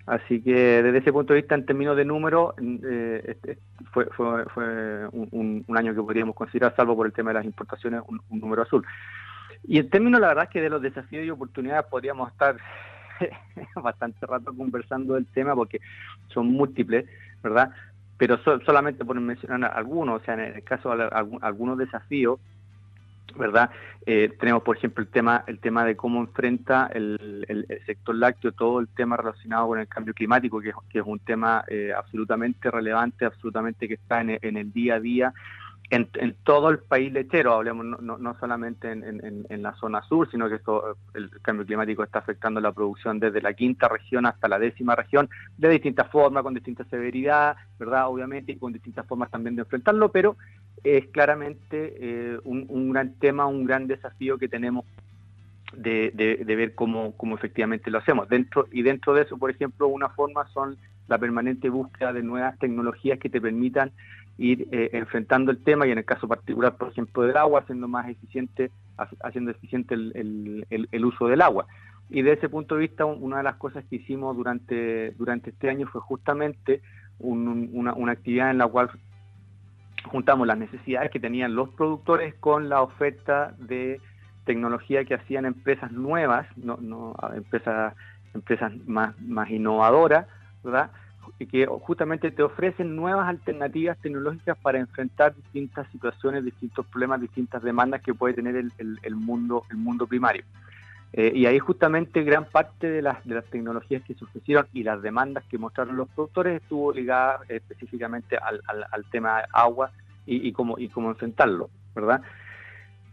Así 0.07 0.41
que 0.41 0.55
desde 0.83 0.99
ese 0.99 1.13
punto 1.13 1.33
de 1.35 1.41
vista, 1.41 1.57
en 1.57 1.67
términos 1.67 1.97
de 1.97 2.05
número, 2.05 2.55
eh, 2.61 3.23
este, 3.27 3.59
fue, 3.93 4.07
fue, 4.07 4.45
fue 4.47 5.09
un, 5.11 5.65
año 5.77 5.95
que 5.95 6.01
podríamos 6.01 6.37
considerar, 6.37 6.77
salvo 6.77 6.95
por 6.95 7.07
el 7.07 7.13
tema 7.13 7.31
de 7.31 7.35
las 7.35 7.45
importaciones, 7.45 8.03
un, 8.07 8.21
número 8.31 8.63
azul. 8.63 8.87
Y 9.65 9.79
en 9.79 9.91
términos, 9.91 10.21
la 10.21 10.29
verdad, 10.29 10.45
es 10.45 10.51
que 10.51 10.61
de 10.61 10.71
los 10.71 10.81
desafíos 10.81 11.27
y 11.27 11.31
oportunidades 11.31 11.87
podríamos 11.87 12.31
estar 12.31 12.57
bastante 13.83 14.25
rato 14.27 14.55
conversando 14.57 15.15
del 15.15 15.27
tema 15.27 15.57
porque 15.57 15.81
son 16.29 16.53
múltiples, 16.53 17.07
¿verdad? 17.43 17.73
Pero 18.17 18.39
solamente 18.65 19.05
por 19.05 19.21
mencionar 19.21 19.73
algunos, 19.75 20.23
o 20.23 20.25
sea, 20.25 20.35
en 20.35 20.41
el 20.41 20.63
caso 20.63 20.97
de 20.97 21.09
algunos 21.43 21.79
desafíos, 21.79 22.39
¿verdad? 23.35 23.71
Eh, 24.05 24.33
tenemos, 24.39 24.63
por 24.63 24.77
ejemplo, 24.77 25.03
el 25.03 25.11
tema, 25.11 25.43
el 25.47 25.59
tema 25.59 25.85
de 25.85 25.97
cómo 25.97 26.21
enfrenta 26.21 26.89
el, 26.93 27.67
sector 27.87 28.15
lácteo 28.15 28.53
todo 28.53 28.79
el 28.81 28.89
tema 28.89 29.17
relacionado 29.17 29.67
con 29.67 29.81
el 29.81 29.89
cambio 29.89 30.15
climático, 30.15 30.61
que, 30.61 30.71
es 30.71 31.05
un 31.05 31.19
tema 31.19 31.65
eh, 31.69 31.93
absolutamente 31.97 32.71
relevante, 32.71 33.25
absolutamente 33.25 33.89
que 33.89 33.95
está 33.95 34.21
en, 34.21 34.57
el 34.57 34.73
día 34.73 34.95
a 34.95 35.01
día. 35.01 35.35
En, 35.91 36.09
todo 36.43 36.71
el 36.71 36.81
país 36.81 37.13
lechero, 37.13 37.53
hablemos 37.53 37.87
no, 38.01 38.19
no, 38.19 38.39
solamente 38.41 38.91
en, 38.91 39.63
la 39.63 39.73
zona 39.75 40.03
sur, 40.03 40.29
sino 40.31 40.49
que 40.49 40.57
esto, 40.57 40.97
el 41.15 41.31
cambio 41.43 41.65
climático 41.65 42.03
está 42.03 42.19
afectando 42.19 42.61
la 42.61 42.73
producción 42.73 43.21
desde 43.21 43.41
la 43.41 43.55
quinta 43.55 43.89
región 43.89 44.27
hasta 44.27 44.49
la 44.49 44.59
décima 44.59 44.97
región, 44.97 45.29
de 45.57 45.69
distintas 45.69 46.11
formas, 46.11 46.43
con 46.43 46.55
distinta 46.55 46.85
severidad, 46.85 47.57
¿verdad? 47.79 48.09
Obviamente, 48.09 48.53
y 48.53 48.57
con 48.57 48.73
distintas 48.73 49.07
formas 49.07 49.31
también 49.31 49.55
de 49.55 49.63
enfrentarlo, 49.63 50.11
pero 50.11 50.37
es 50.85 51.07
claramente 51.09 51.95
eh, 51.99 52.39
un, 52.45 52.93
gran 52.93 53.15
tema, 53.15 53.47
un 53.47 53.65
gran 53.65 53.87
desafío 53.87 54.39
que 54.39 54.49
tenemos 54.49 54.85
de, 55.77 56.45
ver 56.47 56.75
cómo, 56.75 57.15
efectivamente 57.35 57.91
lo 57.91 57.99
hacemos. 57.99 58.29
Dentro 58.29 58.67
Y 58.71 58.83
dentro 58.83 59.15
de 59.15 59.23
eso, 59.23 59.37
por 59.37 59.51
ejemplo, 59.51 59.89
una 59.89 60.09
forma 60.11 60.47
son 60.49 60.77
la 61.09 61.19
permanente 61.19 61.69
búsqueda 61.69 62.13
de 62.13 62.23
nuevas 62.23 62.59
tecnologías 62.59 63.19
que 63.19 63.31
te 63.31 63.41
permitan 63.41 63.93
ir 64.39 64.69
eh, 64.71 64.91
enfrentando 64.93 65.51
el 65.51 65.63
tema 65.63 65.87
y 65.87 65.93
en 65.93 65.99
el 65.99 66.05
caso 66.05 66.29
particular, 66.29 66.77
por 66.77 66.91
ejemplo, 66.91 67.23
del 67.23 67.37
agua, 67.37 67.61
haciendo 67.61 67.89
más 67.89 68.09
eficiente, 68.09 68.71
haciendo 69.21 69.51
eficiente 69.51 69.95
el, 69.95 71.05
uso 71.05 71.27
del 71.27 71.43
agua. 71.43 71.67
Y 72.11 72.23
de 72.23 72.33
ese 72.33 72.49
punto 72.49 72.75
de 72.75 72.83
vista, 72.83 73.05
una 73.05 73.39
de 73.39 73.43
las 73.43 73.57
cosas 73.57 73.85
que 73.89 73.97
hicimos 73.97 74.37
durante, 74.37 75.13
durante 75.13 75.51
este 75.51 75.71
año 75.71 75.89
fue 75.89 76.01
justamente 76.01 76.83
una, 77.19 77.95
una 77.95 78.13
actividad 78.13 78.51
en 78.51 78.59
la 78.59 78.69
cual 78.69 78.91
juntamos 80.07 80.47
las 80.47 80.59
necesidades 80.59 81.11
que 81.11 81.21
tenían 81.21 81.55
los 81.55 81.69
productores 81.71 82.35
con 82.35 82.69
la 82.69 82.83
oferta 82.83 83.55
de 83.59 84.01
tecnología 84.45 85.05
que 85.05 85.15
hacían 85.15 85.45
empresas 85.45 85.93
nuevas, 85.93 86.47
no, 86.57 86.79
no 86.81 87.15
empresas, 87.35 87.95
empresas 88.33 88.73
más, 88.87 89.19
más 89.21 89.51
innovadoras, 89.51 90.27
¿verdad? 90.63 90.91
Y 91.39 91.47
que 91.47 91.67
justamente 91.67 92.31
te 92.31 92.43
ofrecen 92.43 92.95
nuevas 92.95 93.29
alternativas 93.29 93.99
tecnológicas 93.99 94.57
para 94.59 94.79
enfrentar 94.79 95.35
distintas 95.35 95.89
situaciones, 95.91 96.45
distintos 96.45 96.87
problemas, 96.87 97.21
distintas 97.21 97.63
demandas 97.63 98.01
que 98.01 98.15
puede 98.15 98.35
tener 98.35 98.57
el, 98.57 98.73
el, 98.79 99.15
mundo, 99.17 99.65
el 99.71 99.77
mundo 99.77 100.07
primario. 100.07 100.45
Eh, 101.13 101.33
y 101.35 101.47
ahí 101.47 101.59
justamente 101.59 102.23
gran 102.25 102.45
parte 102.45 102.91
de 102.91 103.01
las, 103.01 103.25
de 103.25 103.37
las 103.37 103.45
tecnologías 103.47 104.03
que 104.03 104.15
se 104.15 104.25
ofrecieron 104.25 104.67
y 104.73 104.83
las 104.83 105.01
demandas 105.01 105.45
que 105.45 105.57
mostraron 105.57 105.97
los 105.97 106.09
productores 106.11 106.61
estuvo 106.61 106.93
ligada 106.93 107.41
específicamente 107.49 108.37
al, 108.37 108.61
al, 108.67 109.05
tema 109.11 109.45
agua 109.53 109.93
y, 110.27 110.47
y, 110.47 110.53
cómo, 110.53 110.79
y 110.79 110.89
cómo 110.89 111.11
enfrentarlo, 111.11 111.71
¿verdad? 111.95 112.21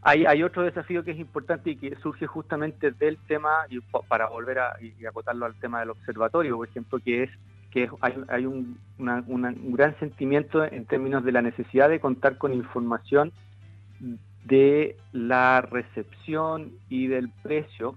Hay, 0.02 0.26
hay 0.26 0.44
otro 0.44 0.64
desafío 0.64 1.04
que 1.06 1.12
es 1.12 1.20
importante 1.20 1.70
y 1.70 1.76
que 1.78 1.96
surge 1.98 2.28
justamente 2.28 2.92
del 2.92 3.18
tema, 3.26 3.68
para 4.10 4.28
volver 4.28 4.60
a 4.60 4.76
acotarlo 5.08 5.46
al 5.46 5.56
tema 5.56 5.80
del 5.80 5.92
observatorio, 5.92 6.58
por 6.58 6.68
ejemplo, 6.68 7.00
que 7.00 7.24
es 7.24 7.30
que 7.72 7.90
hay, 8.02 8.14
hay 8.28 8.46
un, 8.46 8.78
un 9.00 9.74
gran 9.74 9.98
sentimiento 10.00 10.64
en 10.64 10.86
términos 10.86 11.24
de 11.24 11.32
la 11.32 11.42
necesidad 11.42 11.90
de 11.90 12.00
contar 12.00 12.38
con 12.38 12.54
información 12.54 13.32
de 14.46 14.98
la 15.12 15.62
recepción 15.62 16.74
y 16.90 17.08
del 17.08 17.30
precio, 17.42 17.96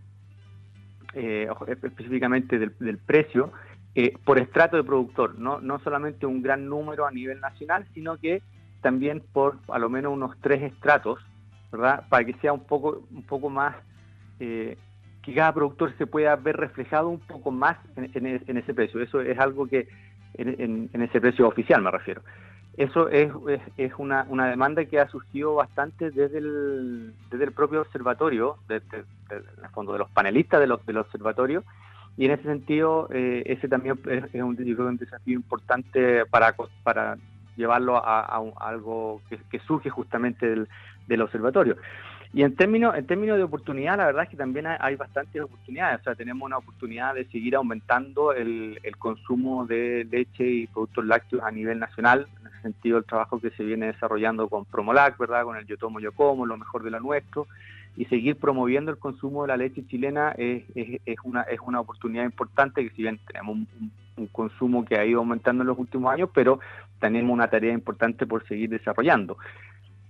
eh, 1.15 1.49
específicamente 1.67 2.59
del, 2.59 2.99
precio, 2.99 3.53
eh, 3.95 4.13
por 4.25 4.39
estrato 4.39 4.77
de 4.77 4.85
productor, 4.85 5.39
¿no? 5.39 5.61
no 5.61 5.79
solamente 5.81 6.27
un 6.27 6.43
gran 6.43 6.69
número 6.69 7.07
a 7.07 7.11
nivel 7.11 7.41
nacional, 7.41 7.87
sino 7.95 8.19
que 8.19 8.43
también 8.83 9.23
por 9.33 9.59
a 9.69 9.79
lo 9.79 9.89
menos 9.89 10.13
unos 10.13 10.37
tres 10.41 10.63
estratos, 10.63 11.19
¿verdad? 11.73 12.05
Para 12.09 12.25
que 12.25 12.35
sea 12.35 12.53
un 12.53 12.65
poco, 12.65 13.05
un 13.11 13.23
poco 13.25 13.51
más, 13.51 13.75
eh, 14.39 14.77
que 15.23 15.35
cada 15.35 15.53
productor 15.53 15.97
se 15.99 16.07
pueda 16.07 16.37
ver 16.37 16.57
reflejado 16.57 17.09
un 17.09 17.19
poco 17.19 17.51
más 17.51 17.79
en, 17.97 18.57
ese 18.57 18.75
precio. 18.75 19.01
Eso 19.01 19.21
es 19.21 19.39
algo 19.41 19.67
que, 19.67 19.89
en, 20.35 20.89
ese 20.93 21.21
precio 21.21 21.49
oficial 21.49 21.83
me 21.83 21.91
refiero. 21.91 22.23
Eso 22.77 23.09
es, 23.09 23.33
es, 23.79 23.93
una, 23.97 24.27
una, 24.29 24.49
demanda 24.49 24.85
que 24.85 25.01
ha 25.01 25.09
surgido 25.09 25.55
bastante 25.55 26.11
desde 26.11 26.39
el, 26.39 27.15
desde 27.31 27.45
el 27.45 27.53
propio 27.53 27.81
observatorio, 27.81 28.59
desde, 28.69 29.05
el 29.31 29.69
fondo 29.73 29.95
de 29.95 30.01
los 30.01 30.11
panelistas 30.11 30.61
de 30.61 30.67
los, 30.67 30.85
del 30.85 30.99
observatorio, 30.99 31.65
y 32.19 32.27
en 32.27 32.33
ese 32.33 32.43
sentido 32.43 33.09
eh, 33.13 33.45
ese 33.47 33.69
también 33.69 33.99
es, 34.07 34.35
un, 34.35 34.59
un, 34.79 34.97
desafío 34.99 35.35
importante 35.35 36.27
para, 36.27 36.55
para 36.83 37.17
llevarlo 37.57 37.97
a, 37.97 38.43
algo 38.61 39.23
que, 39.51 39.59
surge 39.61 39.89
justamente 39.89 40.47
del, 40.47 40.69
del 41.07 41.23
observatorio. 41.23 41.77
Y 42.33 42.43
en 42.43 42.55
términos, 42.55 42.95
en 42.97 43.07
términos 43.07 43.39
de 43.39 43.45
oportunidad, 43.45 43.97
la 43.97 44.07
verdad 44.07 44.25
es 44.25 44.29
que 44.31 44.37
también 44.37 44.67
hay, 44.67 44.97
bastantes 44.97 45.41
oportunidades. 45.43 46.01
O 46.01 46.05
sea, 46.05 46.15
tenemos 46.15 46.45
una 46.45 46.59
oportunidad 46.59 47.15
de 47.15 47.25
seguir 47.27 47.57
aumentando 47.57 48.33
el, 48.33 48.79
el, 48.83 48.97
consumo 48.97 49.67
de 49.67 50.07
leche 50.11 50.45
y 50.45 50.67
productos 50.67 51.05
lácteos 51.07 51.43
a 51.43 51.51
nivel 51.51 51.79
nacional. 51.79 52.27
En 52.41 52.49
ese 52.49 52.63
sentido, 52.63 52.99
el 52.99 53.05
trabajo 53.05 53.41
que 53.41 53.51
se 53.51 53.65
viene 53.65 53.87
desarrollando 53.87 54.49
con 54.49 54.65
Promolac, 54.65 55.17
¿verdad? 55.19 55.45
Con 55.45 55.57
el 55.57 55.67
Yo 55.67 55.77
Tomo, 55.77 56.01
Yo 56.01 56.13
Como, 56.13 56.47
lo 56.47 56.59
mejor 56.59 56.83
de 56.83 56.91
lo 56.91 57.01
nuestro. 57.01 57.47
Y 57.97 58.05
seguir 58.07 58.37
promoviendo 58.37 58.91
el 58.91 58.99
consumo 58.99 59.43
de 59.43 59.49
la 59.49 59.57
leche 59.57 59.87
chilena 59.87 60.33
es, 60.33 60.65
es, 60.75 61.01
es 61.07 61.17
una, 61.25 61.43
es 61.43 61.61
una 61.65 61.81
oportunidad 61.81 62.25
importante 62.25 62.83
que 62.83 62.95
si 62.95 63.03
bien 63.03 63.19
tenemos 63.27 63.57
un, 63.57 63.91
un 64.17 64.27
consumo 64.27 64.85
que 64.85 64.97
ha 64.97 65.05
ido 65.05 65.21
aumentando 65.21 65.63
en 65.63 65.69
los 65.69 65.79
últimos 65.79 66.13
años, 66.13 66.31
pero 66.35 66.61
tenemos 67.01 67.33
una 67.33 67.49
tarea 67.49 67.73
importante 67.73 68.27
por 68.27 68.47
seguir 68.47 68.71
desarrollando. 68.71 69.37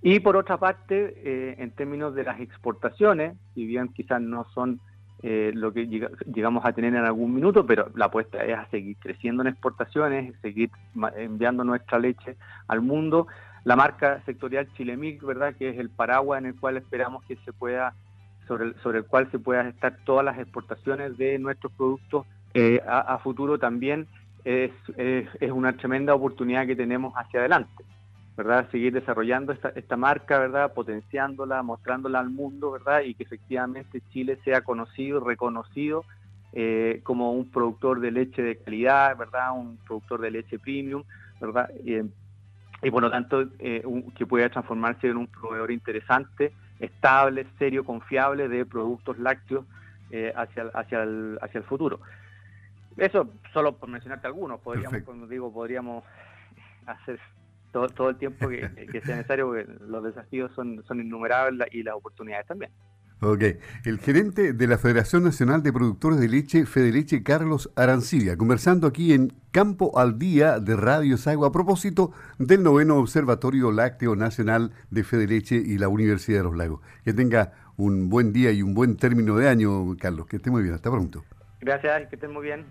Y 0.03 0.21
por 0.21 0.37
otra 0.37 0.59
parte, 0.59 1.15
eh, 1.25 1.57
en 1.59 1.71
términos 1.71 2.15
de 2.15 2.25
las 2.25 2.41
exportaciones, 2.41 3.37
si 3.55 3.67
bien 3.67 3.89
quizás 3.89 4.21
no 4.21 4.47
son 4.55 4.81
eh, 5.23 5.51
lo 5.55 5.73
que 5.73 5.87
llegamos 5.87 6.65
a 6.65 6.73
tener 6.73 6.95
en 6.95 7.05
algún 7.05 7.35
minuto, 7.35 7.65
pero 7.65 7.91
la 7.95 8.07
apuesta 8.07 8.45
es 8.45 8.57
a 8.57 8.67
seguir 8.67 8.97
creciendo 9.01 9.43
en 9.43 9.49
exportaciones, 9.49 10.35
seguir 10.43 10.71
enviando 11.17 11.65
nuestra 11.65 11.99
leche 11.99 12.37
al 12.69 12.83
mundo. 12.83 13.27
La 13.65 13.75
marca 13.75 14.23
sectorial 14.27 14.69
Chilemic, 14.75 15.23
¿verdad? 15.23 15.55
Que 15.57 15.71
es 15.71 15.79
el 15.79 15.91
paraguas 15.91 16.41
en 16.41 16.47
el 16.47 16.55
cual 16.55 16.77
esperamos 16.77 17.25
que 17.25 17.37
se 17.45 17.53
pueda, 17.53 17.95
sobre 18.47 18.67
el, 18.67 18.75
sobre 18.83 18.99
el 18.99 19.07
cual 19.07 19.29
se 19.31 19.39
puedan 19.39 19.67
estar 19.67 19.97
todas 20.05 20.25
las 20.25 20.39
exportaciones 20.39 21.17
de 21.17 21.39
nuestros 21.39 21.73
productos 21.73 22.27
eh, 22.55 22.81
a, 22.87 23.19
futuro 23.19 23.59
también 23.59 24.07
es, 24.45 24.71
es 24.97 25.51
una 25.51 25.77
tremenda 25.77 26.15
oportunidad 26.15 26.67
que 26.67 26.77
tenemos 26.77 27.13
hacia 27.17 27.41
adelante. 27.41 27.85
¿Verdad? 28.37 28.71
Seguir 28.71 28.93
desarrollando 28.93 29.53
esta, 29.53 29.71
esta 29.71 29.97
marca, 29.97 30.39
¿verdad? 30.39 30.75
Potenciándola, 30.75 31.63
mostrándola 31.63 32.21
al 32.21 32.31
mundo, 32.31 32.71
¿verdad? 32.71 33.01
Y 33.01 33.15
que 33.15 33.23
efectivamente 33.23 34.03
Chile 34.11 34.39
sea 34.45 34.61
conocido, 34.61 35.21
reconocido 35.21 36.05
eh, 36.53 37.01
como 37.03 37.33
un 37.33 37.51
productor 37.51 38.01
de 38.01 38.11
leche 38.11 38.43
de 38.43 38.57
calidad, 38.57 39.17
¿verdad? 39.17 39.53
Un 39.57 39.79
productor 39.87 40.21
de 40.21 40.31
leche 40.31 40.59
premium, 40.59 41.05
¿verdad? 41.41 41.71
y 42.83 42.91
por 42.91 43.03
lo 43.03 43.11
tanto 43.11 43.45
eh, 43.59 43.83
que 44.17 44.27
pueda 44.27 44.49
transformarse 44.51 45.09
en 45.09 45.17
un 45.17 45.27
proveedor 45.27 45.71
interesante, 45.71 46.53
estable, 46.79 47.47
serio, 47.59 47.85
confiable 47.85 48.49
de 48.49 48.67
productos 48.67 49.19
lácteos 49.19 49.65
eh, 50.11 50.33
hacia, 50.37 50.65
hacia, 50.75 51.03
el, 51.03 51.39
hacia 51.41 51.59
el 51.59 51.65
futuro. 51.65 52.01
Eso 52.97 53.29
solo 53.53 53.77
por 53.77 53.89
mencionarte 53.89 54.27
algunos, 54.27 54.61
podríamos, 54.61 55.03
como 55.03 55.27
digo, 55.27 55.53
podríamos 55.53 56.05
hacer 56.87 57.19
todo, 57.95 58.11
el 58.11 58.17
tiempo 58.17 58.49
que, 58.49 59.01
sea 59.05 59.17
necesario, 59.17 59.47
porque 59.47 59.67
los 59.81 60.05
desafíos 60.05 60.53
son, 60.55 60.83
son 60.85 61.01
innumerables 61.01 61.69
y 61.73 61.83
las 61.83 61.95
oportunidades 61.95 62.47
también. 62.47 62.71
Ok. 63.21 63.43
El 63.87 63.99
gerente 63.99 64.53
de 64.53 64.67
la 64.67 64.77
Federación 64.77 65.25
Nacional 65.25 65.63
de 65.63 65.73
Productores 65.73 66.21
de 66.21 66.29
Leche, 66.29 66.67
Fedeleche, 66.67 67.23
Carlos 67.23 67.71
Arancibia, 67.75 68.37
conversando 68.37 68.87
aquí 68.87 69.15
en 69.15 69.33
Campo 69.53 69.99
al 69.99 70.19
Día 70.19 70.61
de 70.61 70.77
Radio 70.77 71.17
Sagua 71.17 71.49
a 71.49 71.53
propósito 71.53 72.13
del 72.39 72.63
noveno 72.63 72.97
Observatorio 72.97 73.73
Lácteo 73.73 74.17
Nacional 74.17 74.73
de 74.91 75.03
Fedeleche 75.03 75.57
y 75.57 75.79
la 75.79 75.89
Universidad 75.89 76.41
de 76.41 76.45
los 76.45 76.57
Lagos. 76.59 76.83
Que 77.05 77.15
tenga 77.15 77.55
un 77.79 78.11
buen 78.11 78.35
día 78.35 78.53
y 78.53 78.61
un 78.61 78.75
buen 78.75 78.99
término 78.99 79.37
de 79.37 79.49
año, 79.49 79.97
Carlos. 79.99 80.27
Que 80.27 80.37
esté 80.37 80.51
muy 80.51 80.63
bien. 80.63 80.75
Hasta 80.75 80.91
pronto. 80.91 81.25
Gracias, 81.61 82.09
que 82.09 82.17
esté 82.17 82.29
muy 82.29 82.43
bien. 82.45 82.67